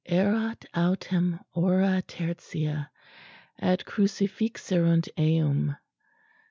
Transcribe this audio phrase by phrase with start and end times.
[0.09, 2.89] "'_Erat autem hora tertia:
[3.59, 5.75] et crucifixerunt eum.